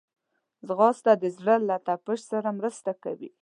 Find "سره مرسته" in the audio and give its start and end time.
2.31-2.91